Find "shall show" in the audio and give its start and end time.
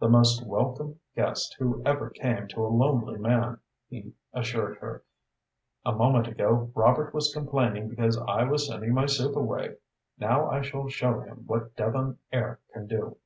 10.62-11.20